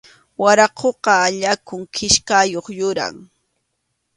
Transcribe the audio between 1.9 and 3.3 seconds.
kichkayuq yuram.